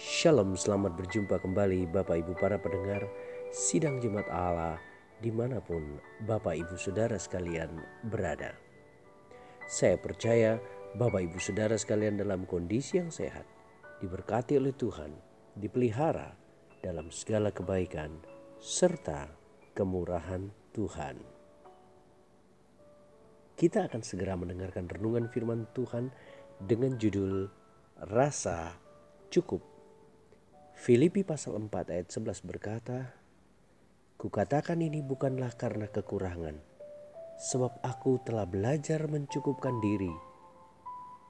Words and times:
Shalom, 0.00 0.56
selamat 0.56 0.96
berjumpa 0.96 1.44
kembali 1.44 1.84
Bapak 1.92 2.24
Ibu 2.24 2.32
para 2.40 2.56
pendengar 2.56 3.04
Sidang 3.52 4.00
Jumat 4.00 4.24
Allah 4.32 4.80
di 5.20 5.28
mana 5.28 5.60
pun 5.60 6.00
Bapak 6.24 6.56
Ibu 6.56 6.72
Saudara 6.80 7.20
sekalian 7.20 7.68
berada. 8.08 8.56
Saya 9.68 10.00
percaya 10.00 10.56
Bapak 10.96 11.28
Ibu 11.28 11.36
Saudara 11.36 11.76
sekalian 11.76 12.16
dalam 12.16 12.48
kondisi 12.48 12.96
yang 12.96 13.12
sehat, 13.12 13.44
diberkati 14.00 14.56
oleh 14.56 14.72
Tuhan, 14.72 15.12
dipelihara 15.60 16.32
dalam 16.80 17.12
segala 17.12 17.52
kebaikan, 17.52 18.24
serta 18.56 19.28
kemurahan 19.76 20.48
Tuhan. 20.72 21.20
Kita 23.52 23.84
akan 23.84 24.00
segera 24.00 24.32
mendengarkan 24.32 24.88
renungan 24.88 25.28
firman 25.28 25.68
Tuhan 25.76 26.08
dengan 26.56 26.96
judul 26.96 27.52
Rasa 28.08 28.88
Cukup 29.30 29.69
Filipi 30.80 31.28
pasal 31.28 31.60
4 31.60 31.92
ayat 31.92 32.08
11 32.08 32.40
berkata, 32.40 33.12
Kukatakan 34.16 34.80
ini 34.80 35.04
bukanlah 35.04 35.52
karena 35.52 35.84
kekurangan, 35.84 36.56
sebab 37.36 37.84
aku 37.84 38.16
telah 38.24 38.48
belajar 38.48 39.04
mencukupkan 39.04 39.76
diri 39.84 40.08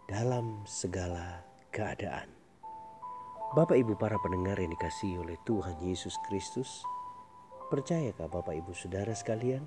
dalam 0.06 0.62
segala 0.70 1.42
keadaan. 1.74 2.30
Bapak 3.58 3.74
Ibu 3.74 3.98
para 3.98 4.22
pendengar 4.22 4.54
yang 4.54 4.70
dikasihi 4.70 5.18
oleh 5.18 5.34
Tuhan 5.42 5.82
Yesus 5.82 6.14
Kristus, 6.30 6.86
percayakah 7.74 8.30
Bapak 8.30 8.54
Ibu 8.54 8.70
Saudara 8.70 9.18
sekalian 9.18 9.66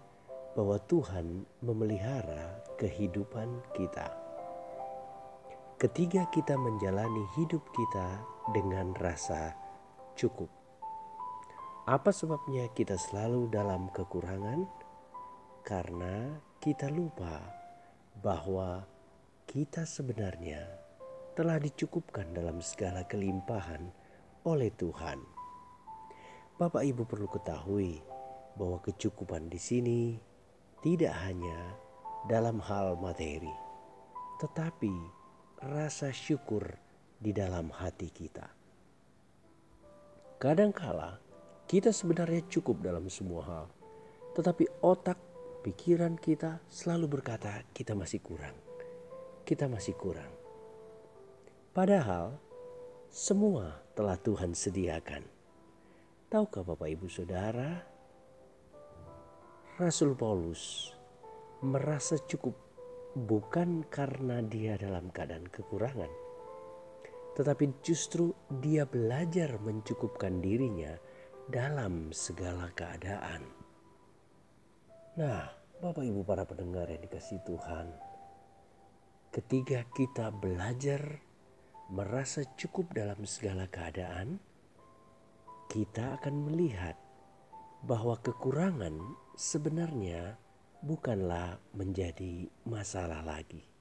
bahwa 0.55 0.79
Tuhan 0.87 1.43
memelihara 1.59 2.63
kehidupan 2.79 3.75
kita? 3.75 4.15
Ketiga 5.75 6.23
kita 6.31 6.55
menjalani 6.55 7.27
hidup 7.35 7.67
kita 7.75 8.23
dengan 8.55 8.95
rasa 8.95 9.62
cukup. 10.15 10.49
Apa 11.83 12.15
sebabnya 12.15 12.71
kita 12.71 12.95
selalu 12.95 13.51
dalam 13.51 13.91
kekurangan? 13.91 14.63
Karena 15.67 16.39
kita 16.63 16.87
lupa 16.87 17.43
bahwa 18.23 18.87
kita 19.43 19.83
sebenarnya 19.83 20.63
telah 21.35 21.59
dicukupkan 21.59 22.31
dalam 22.31 22.63
segala 22.63 23.03
kelimpahan 23.03 23.91
oleh 24.47 24.71
Tuhan. 24.75 25.19
Bapak 26.55 26.85
Ibu 26.85 27.03
perlu 27.03 27.27
ketahui 27.27 27.99
bahwa 28.55 28.79
kecukupan 28.79 29.49
di 29.49 29.59
sini 29.59 30.01
tidak 30.79 31.11
hanya 31.25 31.75
dalam 32.29 32.61
hal 32.63 32.95
materi, 32.95 33.51
tetapi 34.39 34.93
rasa 35.63 36.13
syukur 36.13 36.63
di 37.19 37.35
dalam 37.35 37.71
hati 37.73 38.07
kita. 38.13 38.62
Kadangkala 40.43 41.23
kita 41.71 41.95
sebenarnya 41.95 42.43
cukup 42.51 42.83
dalam 42.83 43.07
semua 43.07 43.47
hal, 43.47 43.65
tetapi 44.35 44.67
otak, 44.83 45.15
pikiran 45.63 46.19
kita 46.19 46.59
selalu 46.67 47.15
berkata 47.15 47.63
kita 47.71 47.95
masih 47.95 48.19
kurang. 48.19 48.51
Kita 49.47 49.71
masih 49.71 49.95
kurang. 49.95 50.27
Padahal 51.71 52.35
semua 53.07 53.87
telah 53.95 54.19
Tuhan 54.19 54.51
sediakan. 54.51 55.23
Tahukah 56.27 56.67
Bapak 56.67 56.91
Ibu 56.91 57.07
Saudara, 57.07 57.79
Rasul 59.79 60.11
Paulus 60.11 60.91
merasa 61.63 62.19
cukup 62.19 62.59
bukan 63.15 63.87
karena 63.87 64.43
dia 64.43 64.75
dalam 64.75 65.07
keadaan 65.07 65.47
kekurangan, 65.47 66.11
tetapi 67.33 67.81
justru 67.81 68.33
dia 68.61 68.85
belajar 68.85 69.57
mencukupkan 69.57 70.37
dirinya 70.37 70.93
dalam 71.49 72.13
segala 72.13 72.69
keadaan. 72.71 73.43
Nah, 75.17 75.49
Bapak 75.81 76.05
Ibu 76.05 76.23
para 76.23 76.45
pendengar 76.47 76.87
yang 76.87 77.03
dikasih 77.03 77.43
Tuhan, 77.43 77.91
ketika 79.33 79.83
kita 79.91 80.31
belajar 80.31 81.19
merasa 81.91 82.45
cukup 82.55 82.93
dalam 82.95 83.25
segala 83.27 83.67
keadaan, 83.67 84.39
kita 85.67 86.21
akan 86.21 86.53
melihat 86.53 86.95
bahwa 87.83 88.15
kekurangan 88.21 88.95
sebenarnya 89.35 90.39
bukanlah 90.85 91.59
menjadi 91.75 92.47
masalah 92.63 93.25
lagi. 93.25 93.72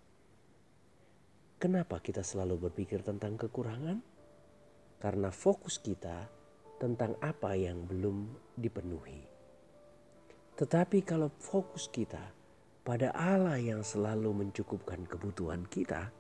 Kenapa 1.63 2.03
kita 2.03 2.27
selalu 2.27 2.67
berpikir 2.67 3.07
tentang 3.07 3.39
kekurangan? 3.39 4.03
Karena 4.99 5.31
fokus 5.31 5.79
kita 5.79 6.27
tentang 6.83 7.15
apa 7.23 7.55
yang 7.55 7.87
belum 7.87 8.35
dipenuhi. 8.59 9.23
Tetapi 10.59 11.07
kalau 11.07 11.31
fokus 11.31 11.87
kita 11.87 12.35
pada 12.83 13.15
Allah 13.15 13.63
yang 13.63 13.87
selalu 13.87 14.43
mencukupkan 14.43 15.07
kebutuhan 15.07 15.63
kita, 15.71 16.11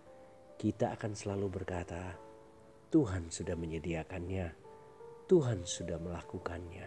kita 0.62 0.94
akan 0.94 1.10
selalu 1.10 1.50
berkata, 1.50 2.14
"Tuhan 2.94 3.34
sudah 3.34 3.58
menyediakannya, 3.58 4.46
Tuhan 5.26 5.66
sudah 5.66 5.98
melakukannya." 5.98 6.86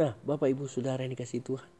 Nah, 0.00 0.16
Bapak 0.24 0.48
Ibu 0.48 0.64
Saudara 0.72 1.04
yang 1.04 1.12
dikasih 1.12 1.44
Tuhan, 1.44 1.72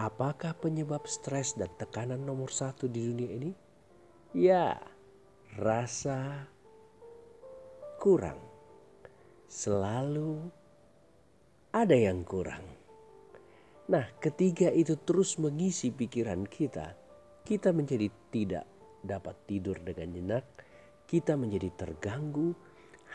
apakah 0.00 0.56
penyebab 0.56 1.04
stres 1.04 1.52
dan 1.60 1.68
tekanan 1.76 2.24
nomor 2.24 2.48
satu 2.48 2.88
di 2.88 3.04
dunia 3.04 3.36
ini? 3.36 3.65
Ya, 4.36 4.76
rasa 5.56 6.44
kurang. 7.96 8.36
Selalu 9.48 10.52
ada 11.72 11.96
yang 11.96 12.20
kurang. 12.20 12.60
Nah, 13.88 14.04
ketiga 14.20 14.68
itu 14.68 15.00
terus 15.08 15.40
mengisi 15.40 15.88
pikiran 15.88 16.44
kita, 16.44 16.92
kita 17.48 17.72
menjadi 17.72 18.12
tidak 18.28 18.68
dapat 19.00 19.40
tidur 19.48 19.80
dengan 19.80 20.12
nyenyak, 20.12 20.44
kita 21.08 21.32
menjadi 21.32 21.72
terganggu, 21.72 22.52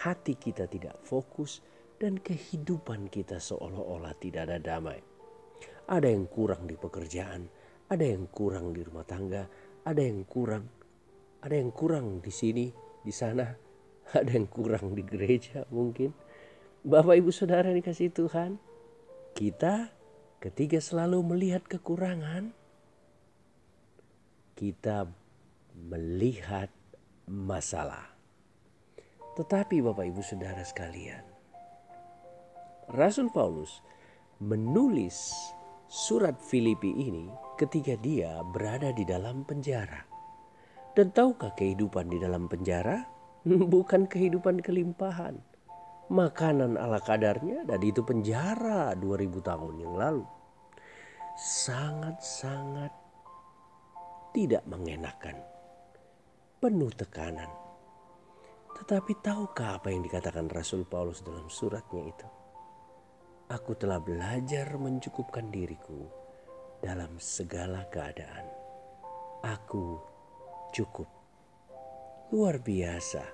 hati 0.01 0.33
kita 0.41 0.65
tidak 0.65 1.05
fokus, 1.05 1.61
dan 2.01 2.17
kehidupan 2.17 3.13
kita 3.13 3.38
seolah-olah 3.38 4.17
tidak 4.17 4.49
ada 4.49 4.57
damai. 4.57 4.97
Ada 5.85 6.09
yang 6.09 6.25
kurang 6.25 6.65
di 6.65 6.73
pekerjaan, 6.73 7.45
ada 7.93 8.09
yang 8.09 8.25
kurang 8.25 8.73
di 8.73 8.81
rumah 8.81 9.05
tangga, 9.05 9.45
ada 9.85 10.01
yang 10.01 10.25
kurang 10.25 10.81
ada 11.41 11.56
yang 11.57 11.74
kurang 11.74 12.22
di 12.22 12.29
sini, 12.29 12.69
di 13.02 13.13
sana, 13.13 13.50
ada 14.19 14.31
yang 14.31 14.46
kurang 14.46 14.94
di 14.94 15.02
gereja 15.02 15.66
mungkin. 15.74 16.13
Bapak 16.81 17.18
Ibu 17.22 17.29
Saudara 17.29 17.69
dikasih 17.69 18.09
Tuhan, 18.09 18.57
kita 19.38 19.94
ketika 20.41 20.81
selalu 20.81 21.22
melihat 21.22 21.62
kekurangan, 21.66 22.53
kita 24.57 25.09
melihat 25.78 26.69
masalah. 27.30 28.13
Tetapi 29.38 29.81
Bapak 29.85 30.06
Ibu 30.09 30.22
Saudara 30.25 30.66
sekalian, 30.66 31.22
Rasul 32.91 33.30
Paulus 33.31 33.80
menulis 34.41 35.31
surat 35.88 36.35
Filipi 36.41 36.91
ini 36.91 37.30
ketika 37.56 37.96
dia 38.01 38.41
berada 38.51 38.91
di 38.91 39.06
dalam 39.06 39.46
penjara. 39.46 40.10
Dan 40.91 41.16
tahukah 41.16 41.56
kehidupan 41.56 42.12
di 42.12 42.19
dalam 42.19 42.52
penjara? 42.52 43.07
Bukan 43.74 44.12
kehidupan 44.12 44.59
kelimpahan. 44.59 45.40
Makanan 46.12 46.75
ala 46.75 47.00
kadarnya 47.00 47.63
dan 47.63 47.79
itu 47.79 48.03
penjara 48.03 48.91
2000 49.00 49.47
tahun 49.47 49.75
yang 49.80 49.96
lalu. 49.96 50.28
Sangat-sangat 51.40 52.91
tidak 54.35 54.68
mengenakan. 54.68 55.40
Penuh 56.60 56.92
tekanan. 56.92 57.48
Tetapi 58.75 59.24
tahukah 59.24 59.80
apa 59.80 59.88
yang 59.88 60.04
dikatakan 60.04 60.51
Rasul 60.51 60.83
Paulus 60.83 61.24
dalam 61.24 61.48
suratnya 61.48 62.04
itu? 62.04 62.27
Aku 63.48 63.75
telah 63.80 64.04
belajar 64.04 64.75
mencukupkan 64.75 65.48
diriku 65.48 66.07
dalam 66.83 67.15
segala 67.19 67.88
keadaan. 67.88 68.48
Aku 69.48 70.11
cukup. 70.71 71.07
Luar 72.31 72.63
biasa. 72.63 73.27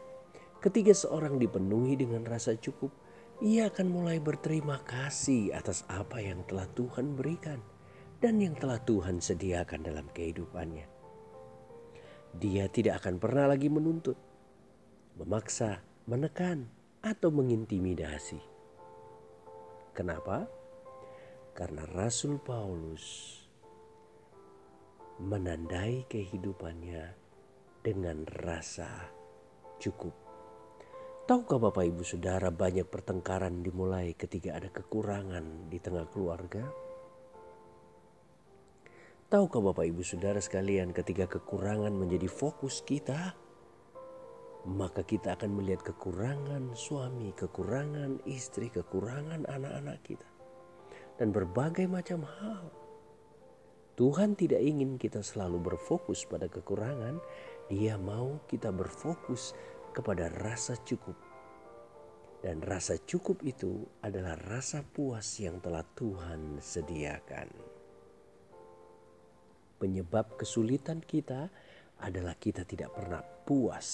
Ketika 0.57 0.91
seorang 0.91 1.37
dipenuhi 1.37 1.93
dengan 1.93 2.25
rasa 2.25 2.57
cukup, 2.57 2.89
ia 3.45 3.69
akan 3.69 3.93
mulai 3.93 4.17
berterima 4.17 4.81
kasih 4.81 5.53
atas 5.53 5.85
apa 5.85 6.17
yang 6.17 6.41
telah 6.49 6.65
Tuhan 6.73 7.13
berikan 7.13 7.61
dan 8.17 8.41
yang 8.41 8.57
telah 8.57 8.81
Tuhan 8.81 9.21
sediakan 9.21 9.85
dalam 9.85 10.09
kehidupannya. 10.09 10.89
Dia 12.41 12.65
tidak 12.73 13.05
akan 13.05 13.21
pernah 13.21 13.45
lagi 13.45 13.69
menuntut, 13.69 14.17
memaksa, 15.21 15.85
menekan, 16.09 16.65
atau 17.05 17.29
mengintimidasi. 17.29 18.41
Kenapa? 19.93 20.49
Karena 21.53 21.85
Rasul 21.93 22.41
Paulus 22.41 23.37
menandai 25.17 26.05
kehidupannya 26.05 27.26
dengan 27.87 28.27
rasa 28.27 29.07
cukup. 29.79 30.11
Tahukah 31.23 31.71
Bapak 31.71 31.87
Ibu 31.87 32.03
Saudara 32.03 32.51
banyak 32.51 32.83
pertengkaran 32.83 33.63
dimulai 33.63 34.11
ketika 34.11 34.59
ada 34.59 34.67
kekurangan 34.67 35.71
di 35.71 35.79
tengah 35.79 36.03
keluarga? 36.11 36.67
Tahukah 39.31 39.71
Bapak 39.71 39.87
Ibu 39.87 40.03
Saudara 40.03 40.43
sekalian 40.43 40.91
ketika 40.91 41.31
kekurangan 41.31 41.95
menjadi 41.95 42.27
fokus 42.27 42.83
kita? 42.83 43.31
Maka 44.67 45.07
kita 45.07 45.39
akan 45.39 45.55
melihat 45.55 45.87
kekurangan 45.87 46.75
suami, 46.75 47.31
kekurangan 47.39 48.19
istri, 48.27 48.67
kekurangan 48.67 49.47
anak-anak 49.47 50.03
kita. 50.03 50.27
Dan 51.15 51.31
berbagai 51.31 51.87
macam 51.87 52.27
hal. 52.27 52.67
Tuhan 53.97 54.37
tidak 54.37 54.61
ingin 54.61 55.01
kita 55.01 55.25
selalu 55.25 55.73
berfokus 55.73 56.21
pada 56.29 56.45
kekurangan. 56.45 57.17
Dia 57.67 57.99
mau 57.99 58.39
kita 58.47 58.71
berfokus 58.71 59.51
kepada 59.91 60.31
rasa 60.31 60.79
cukup. 60.87 61.15
Dan 62.39 62.63
rasa 62.63 62.95
cukup 63.01 63.43
itu 63.43 63.83
adalah 63.99 64.39
rasa 64.39 64.85
puas 64.85 65.25
yang 65.41 65.59
telah 65.59 65.83
Tuhan 65.83 66.63
sediakan. 66.63 67.49
Penyebab 69.77 70.39
kesulitan 70.39 71.03
kita 71.03 71.51
adalah 71.99 72.37
kita 72.37 72.63
tidak 72.63 72.93
pernah 72.93 73.19
puas. 73.21 73.87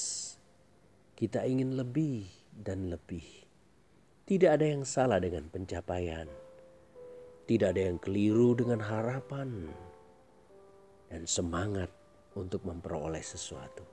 Kita 1.15 1.41
ingin 1.47 1.73
lebih 1.79 2.27
dan 2.51 2.91
lebih. 2.91 3.25
Tidak 4.23 4.47
ada 4.53 4.63
yang 4.69 4.83
salah 4.85 5.17
dengan 5.17 5.49
pencapaian. 5.49 6.27
Tidak 7.43 7.67
ada 7.75 7.81
yang 7.91 7.99
keliru 7.99 8.55
dengan 8.55 8.79
harapan 8.79 9.67
dan 11.11 11.27
semangat 11.27 11.91
untuk 12.39 12.65
memperoleh 12.65 13.21
sesuatu. 13.21 13.83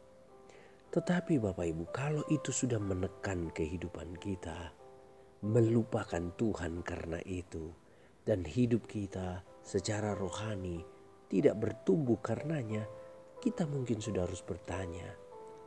Tetapi 0.91 1.39
Bapak 1.39 1.67
Ibu, 1.71 1.85
kalau 1.95 2.27
itu 2.27 2.51
sudah 2.51 2.83
menekan 2.83 3.55
kehidupan 3.55 4.19
kita, 4.19 4.75
melupakan 5.47 6.35
Tuhan 6.35 6.83
karena 6.83 7.23
itu, 7.25 7.71
dan 8.27 8.43
hidup 8.43 8.91
kita 8.91 9.47
secara 9.63 10.19
rohani 10.19 10.83
tidak 11.31 11.63
bertumbuh 11.63 12.19
karenanya, 12.19 12.85
kita 13.39 13.65
mungkin 13.71 14.03
sudah 14.03 14.27
harus 14.27 14.43
bertanya, 14.43 15.15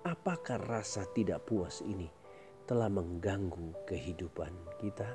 apakah 0.03 0.59
rasa 0.59 1.07
tidak 1.15 1.47
puas 1.47 1.79
ini 1.81 2.11
telah 2.67 2.91
mengganggu 2.91 3.87
kehidupan 3.87 4.51
kita? 4.83 5.07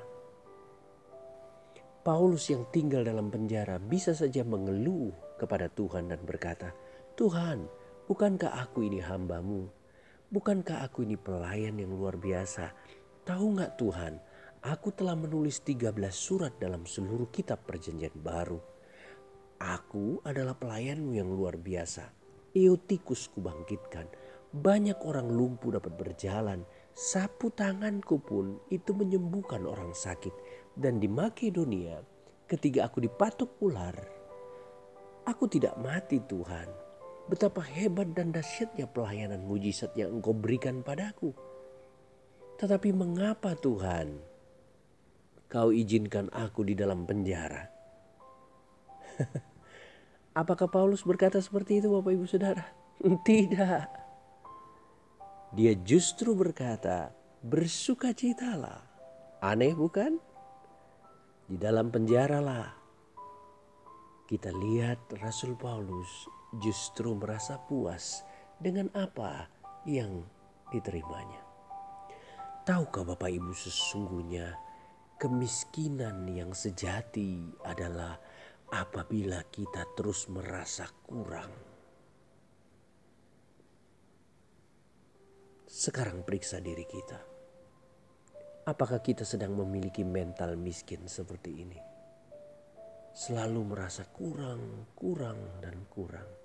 Paulus 2.01 2.49
yang 2.49 2.65
tinggal 2.73 3.05
dalam 3.05 3.29
penjara 3.29 3.77
bisa 3.77 4.17
saja 4.17 4.41
mengeluh 4.41 5.13
kepada 5.37 5.69
Tuhan 5.69 6.09
dan 6.09 6.25
berkata, 6.25 6.73
Tuhan, 7.19 7.67
bukankah 8.07 8.63
aku 8.63 8.87
ini 8.87 9.03
hambamu 9.03 9.67
Bukankah 10.31 10.87
aku 10.87 11.03
ini 11.03 11.19
pelayan 11.19 11.75
yang 11.75 11.91
luar 11.91 12.15
biasa? 12.15 12.71
Tahu 13.27 13.59
nggak 13.59 13.75
Tuhan, 13.75 14.15
aku 14.63 14.95
telah 14.95 15.19
menulis 15.19 15.59
13 15.59 15.91
surat 16.15 16.55
dalam 16.55 16.87
seluruh 16.87 17.27
kitab 17.27 17.67
perjanjian 17.67 18.15
baru. 18.23 18.55
Aku 19.59 20.23
adalah 20.23 20.55
pelayanmu 20.55 21.11
yang 21.11 21.27
luar 21.27 21.59
biasa. 21.59 22.07
Eotikus 22.55 23.27
kubangkitkan. 23.35 24.07
Banyak 24.55 25.03
orang 25.03 25.27
lumpuh 25.27 25.75
dapat 25.75 25.91
berjalan. 25.99 26.63
Sapu 26.95 27.51
tanganku 27.51 28.23
pun 28.23 28.63
itu 28.71 28.95
menyembuhkan 28.95 29.67
orang 29.67 29.91
sakit. 29.91 30.31
Dan 30.71 31.03
di 31.03 31.11
Makedonia 31.11 31.99
ketika 32.47 32.87
aku 32.87 33.03
dipatuk 33.03 33.59
ular. 33.59 33.97
Aku 35.27 35.51
tidak 35.51 35.75
mati 35.83 36.23
Tuhan 36.23 36.88
Betapa 37.29 37.61
hebat 37.61 38.09
dan 38.17 38.33
dahsyatnya 38.33 38.89
pelayanan 38.89 39.45
mujizat 39.45 39.93
yang 39.93 40.17
engkau 40.17 40.33
berikan 40.33 40.81
padaku. 40.81 41.29
Tetapi 42.57 42.89
mengapa 42.89 43.53
Tuhan 43.53 44.17
kau 45.45 45.69
izinkan 45.69 46.33
aku 46.33 46.65
di 46.65 46.73
dalam 46.73 47.05
penjara? 47.05 47.69
Apakah 50.41 50.73
Paulus 50.73 51.05
berkata 51.05 51.37
seperti 51.37 51.85
itu 51.85 51.93
Bapak 51.93 52.17
Ibu 52.17 52.25
Saudara? 52.25 52.65
Tidak. 53.29 53.85
Dia 55.53 55.73
justru 55.85 56.33
berkata, 56.33 57.13
bersukacitalah. 57.45 58.81
Aneh 59.45 59.77
bukan? 59.77 60.17
Di 61.49 61.57
dalam 61.57 61.89
penjara 61.93 62.41
lah 62.41 62.79
kita 64.29 64.53
lihat 64.53 65.09
Rasul 65.17 65.57
Paulus 65.57 66.29
justru 66.57 67.13
merasa 67.13 67.61
puas 67.61 68.25
dengan 68.57 68.89
apa 68.97 69.45
yang 69.85 70.25
diterimanya. 70.73 71.45
Tahukah 72.65 73.13
Bapak 73.13 73.29
Ibu 73.33 73.53
sesungguhnya 73.53 74.53
kemiskinan 75.17 76.25
yang 76.31 76.53
sejati 76.53 77.53
adalah 77.65 78.17
apabila 78.69 79.41
kita 79.49 79.83
terus 79.97 80.29
merasa 80.29 80.85
kurang. 81.05 81.49
Sekarang 85.69 86.25
periksa 86.25 86.61
diri 86.61 86.85
kita. 86.85 87.19
Apakah 88.69 89.01
kita 89.01 89.25
sedang 89.25 89.57
memiliki 89.57 90.05
mental 90.05 90.53
miskin 90.53 91.09
seperti 91.09 91.51
ini? 91.65 91.79
Selalu 93.17 93.61
merasa 93.65 94.05
kurang, 94.05 94.93
kurang, 94.93 95.57
dan 95.59 95.89
kurang. 95.89 96.38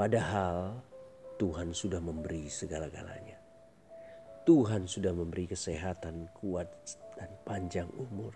Padahal 0.00 0.80
Tuhan 1.36 1.76
sudah 1.76 2.00
memberi 2.00 2.48
segala-galanya. 2.48 3.36
Tuhan 4.48 4.88
sudah 4.88 5.12
memberi 5.12 5.44
kesehatan 5.44 6.32
kuat 6.40 6.72
dan 7.20 7.28
panjang 7.44 7.84
umur. 8.00 8.32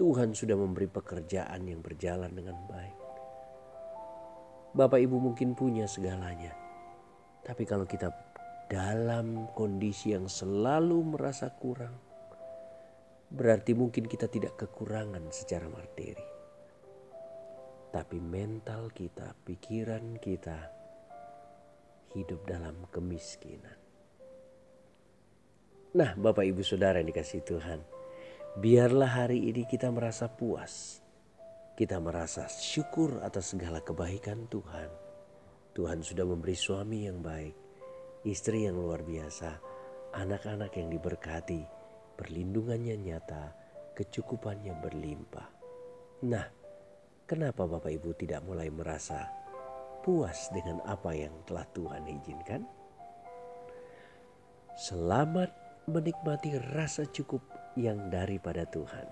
Tuhan 0.00 0.32
sudah 0.32 0.56
memberi 0.56 0.88
pekerjaan 0.88 1.68
yang 1.68 1.84
berjalan 1.84 2.32
dengan 2.32 2.56
baik. 2.64 2.96
Bapak 4.72 5.04
Ibu 5.04 5.20
mungkin 5.20 5.52
punya 5.52 5.84
segalanya. 5.84 6.56
Tapi 7.44 7.68
kalau 7.68 7.84
kita 7.84 8.08
dalam 8.72 9.52
kondisi 9.52 10.16
yang 10.16 10.32
selalu 10.32 11.12
merasa 11.12 11.52
kurang, 11.60 12.00
berarti 13.28 13.76
mungkin 13.76 14.08
kita 14.08 14.32
tidak 14.32 14.56
kekurangan 14.56 15.28
secara 15.28 15.68
materi 15.68 16.37
tapi 17.88 18.20
mental 18.20 18.92
kita, 18.92 19.32
pikiran 19.44 20.20
kita 20.20 20.58
hidup 22.12 22.44
dalam 22.44 22.84
kemiskinan. 22.92 23.76
Nah, 25.96 26.12
Bapak 26.16 26.44
Ibu 26.44 26.60
Saudara 26.60 27.00
yang 27.00 27.08
dikasih 27.08 27.42
Tuhan, 27.48 27.80
biarlah 28.60 29.24
hari 29.24 29.48
ini 29.48 29.64
kita 29.64 29.88
merasa 29.88 30.28
puas. 30.28 31.00
Kita 31.78 31.96
merasa 32.02 32.50
syukur 32.50 33.22
atas 33.24 33.54
segala 33.56 33.80
kebaikan 33.80 34.50
Tuhan. 34.50 34.90
Tuhan 35.72 36.02
sudah 36.02 36.26
memberi 36.26 36.58
suami 36.58 37.06
yang 37.06 37.22
baik, 37.22 37.54
istri 38.26 38.66
yang 38.66 38.76
luar 38.76 39.06
biasa, 39.06 39.62
anak-anak 40.12 40.74
yang 40.74 40.90
diberkati, 40.90 41.62
perlindungannya 42.18 42.98
nyata, 42.98 43.54
kecukupannya 43.94 44.74
berlimpah. 44.82 45.48
Nah, 46.26 46.57
Kenapa 47.28 47.68
Bapak 47.68 47.92
Ibu 47.92 48.16
tidak 48.16 48.40
mulai 48.48 48.72
merasa 48.72 49.28
puas 50.00 50.48
dengan 50.48 50.80
apa 50.88 51.12
yang 51.12 51.44
telah 51.44 51.68
Tuhan 51.76 52.08
izinkan? 52.08 52.64
Selamat 54.72 55.52
menikmati 55.84 56.56
rasa 56.72 57.04
cukup 57.04 57.44
yang 57.76 58.08
daripada 58.08 58.64
Tuhan. 58.64 59.04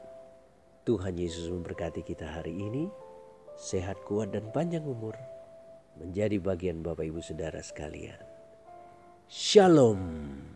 Tuhan 0.88 1.20
Yesus 1.20 1.52
memberkati 1.52 2.00
kita 2.00 2.24
hari 2.24 2.56
ini, 2.56 2.88
sehat 3.52 4.00
kuat 4.08 4.32
dan 4.32 4.48
panjang 4.48 4.88
umur, 4.88 5.12
menjadi 6.00 6.40
bagian 6.40 6.80
Bapak 6.80 7.04
Ibu 7.04 7.20
Saudara 7.20 7.60
sekalian. 7.60 8.16
Shalom. 9.28 10.55